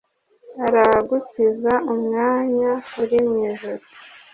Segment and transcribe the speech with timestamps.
[0.65, 3.83] aragukiza umwanya uri mwijuru